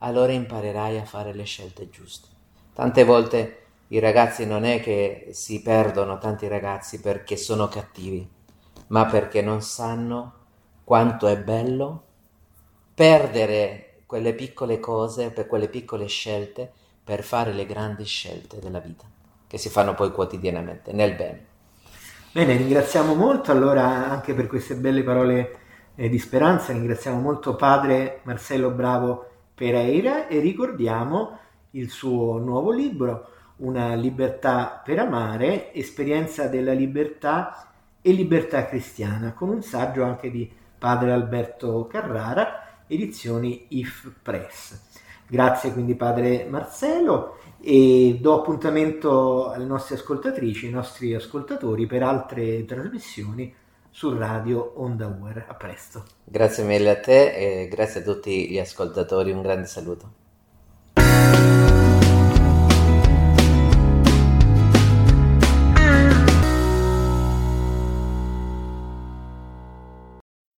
allora 0.00 0.32
imparerai 0.32 0.98
a 0.98 1.06
fare 1.06 1.32
le 1.32 1.44
scelte 1.44 1.88
giuste. 1.88 2.28
Tante 2.74 3.02
volte 3.04 3.61
i 3.92 3.98
ragazzi 3.98 4.46
non 4.46 4.64
è 4.64 4.80
che 4.80 5.28
si 5.32 5.60
perdono 5.60 6.16
tanti 6.16 6.48
ragazzi 6.48 6.98
perché 6.98 7.36
sono 7.36 7.68
cattivi, 7.68 8.26
ma 8.88 9.04
perché 9.04 9.42
non 9.42 9.60
sanno 9.60 10.32
quanto 10.82 11.26
è 11.26 11.38
bello 11.38 12.04
perdere 12.94 14.02
quelle 14.06 14.32
piccole 14.32 14.80
cose, 14.80 15.30
per 15.30 15.46
quelle 15.46 15.68
piccole 15.68 16.06
scelte, 16.06 16.72
per 17.04 17.22
fare 17.22 17.52
le 17.52 17.66
grandi 17.66 18.04
scelte 18.04 18.60
della 18.60 18.78
vita, 18.78 19.04
che 19.46 19.58
si 19.58 19.68
fanno 19.68 19.94
poi 19.94 20.10
quotidianamente, 20.10 20.92
nel 20.92 21.14
bene. 21.14 21.46
Bene, 22.32 22.56
ringraziamo 22.56 23.14
molto 23.14 23.52
allora 23.52 24.08
anche 24.08 24.32
per 24.32 24.46
queste 24.46 24.74
belle 24.74 25.02
parole 25.02 25.58
eh, 25.96 26.08
di 26.08 26.18
speranza, 26.18 26.72
ringraziamo 26.72 27.20
molto 27.20 27.56
padre 27.56 28.20
Marcello 28.22 28.70
Bravo 28.70 29.26
Pereira 29.54 30.28
e 30.28 30.38
ricordiamo 30.38 31.38
il 31.72 31.90
suo 31.90 32.38
nuovo 32.38 32.70
libro, 32.70 33.28
Una 33.56 33.94
libertà 33.94 34.80
per 34.84 34.98
amare, 34.98 35.72
esperienza 35.72 36.48
della 36.48 36.72
libertà 36.72 37.72
e 38.00 38.12
libertà 38.12 38.66
cristiana, 38.66 39.32
con 39.32 39.48
un 39.48 39.62
saggio 39.62 40.02
anche 40.02 40.30
di 40.30 40.50
padre 40.78 41.12
Alberto 41.12 41.86
Carrara, 41.86 42.84
edizioni 42.88 43.66
IF 43.68 44.10
Press. 44.20 44.90
Grazie 45.28 45.72
quindi 45.72 45.94
padre 45.94 46.44
Marcello 46.48 47.38
e 47.60 48.18
do 48.20 48.40
appuntamento 48.40 49.50
alle 49.50 49.64
nostre 49.64 49.94
ascoltatrici, 49.94 50.66
ai 50.66 50.72
nostri 50.72 51.14
ascoltatori 51.14 51.86
per 51.86 52.02
altre 52.02 52.64
trasmissioni 52.64 53.54
su 53.88 54.16
Radio 54.16 54.72
Onda 54.76 55.06
Uer. 55.06 55.44
A 55.46 55.54
presto. 55.54 56.04
Grazie 56.24 56.64
mille 56.64 56.90
a 56.90 57.00
te 57.00 57.62
e 57.62 57.68
grazie 57.68 58.00
a 58.00 58.04
tutti 58.04 58.50
gli 58.50 58.58
ascoltatori, 58.58 59.30
un 59.30 59.42
grande 59.42 59.66
saluto. 59.66 60.21